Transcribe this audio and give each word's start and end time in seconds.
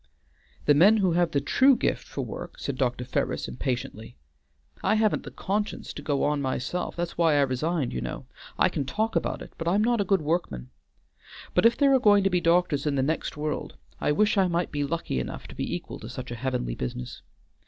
"The 0.65 0.73
men 0.73 0.97
who 0.97 1.11
have 1.11 1.29
the 1.29 1.39
true 1.39 1.75
gift 1.75 2.07
for 2.07 2.25
their 2.25 2.31
work," 2.31 2.57
said 2.57 2.75
Dr. 2.75 3.05
Ferris 3.05 3.47
impatiently. 3.47 4.17
"I 4.81 4.95
hadn't 4.95 5.21
the 5.25 5.29
conscience 5.29 5.93
to 5.93 6.01
go 6.01 6.23
on 6.23 6.41
myself, 6.41 6.95
that's 6.95 7.19
why 7.19 7.35
I 7.35 7.41
resigned, 7.41 7.93
you 7.93 8.01
know. 8.01 8.25
I 8.57 8.67
can 8.67 8.83
talk 8.83 9.15
about 9.15 9.43
it, 9.43 9.53
but 9.59 9.67
I 9.67 9.75
am 9.75 9.83
not 9.83 10.01
a 10.01 10.03
good 10.03 10.23
workman. 10.23 10.71
But 11.53 11.67
if 11.67 11.77
there 11.77 11.93
are 11.93 11.99
going 11.99 12.23
to 12.23 12.31
be 12.31 12.41
doctors 12.41 12.87
in 12.87 12.95
the 12.95 13.03
next 13.03 13.37
world, 13.37 13.75
I 13.99 14.11
wish 14.11 14.39
I 14.39 14.47
might 14.47 14.71
be 14.71 14.83
lucky 14.83 15.19
enough 15.19 15.47
to 15.49 15.55
be 15.55 15.71
equal 15.75 15.99
to 15.99 16.09
such 16.09 16.31
a 16.31 16.35
heavenly 16.35 16.73
business. 16.73 17.21